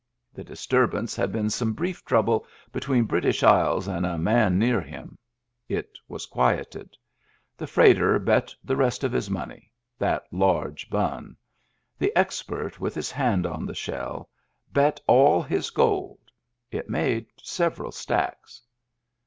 The 0.33 0.43
disturbance 0.43 1.15
had 1.15 1.31
been 1.31 1.51
some 1.51 1.73
brief 1.73 2.03
trouble 2.05 2.47
between 2.71 3.03
British 3.03 3.43
Isles 3.43 3.87
and 3.87 4.03
a 4.03 4.17
man 4.17 4.57
near 4.57 4.81
him; 4.81 5.15
it 5.69 5.91
was 6.07 6.25
quieted. 6.25 6.97
The 7.55 7.67
freighter 7.67 8.17
bet 8.17 8.55
the 8.63 8.75
rest 8.75 9.03
of 9.03 9.11
his 9.11 9.29
money— 9.29 9.71
that 9.99 10.25
large 10.31 10.89
bun. 10.89 11.37
The 11.99 12.11
expert, 12.17 12.79
with 12.79 12.95
his 12.95 13.11
hand 13.11 13.45
on 13.45 13.63
the 13.67 13.75
shell, 13.75 14.27
bet 14.73 14.99
'dl 15.07 15.43
his 15.45 15.69
gold— 15.69 16.31
it 16.71 16.89
made 16.89 17.27
several 17.39 17.91
stacks. 17.91 18.63